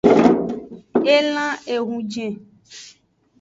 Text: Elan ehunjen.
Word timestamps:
Elan 1.15 1.57
ehunjen. 1.75 2.33